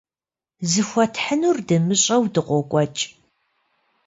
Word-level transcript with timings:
Зыхуэтхьынур 0.71 1.57
дымыщӀэу 1.67 2.23
дыкъокӀуэкӀ. 2.33 3.03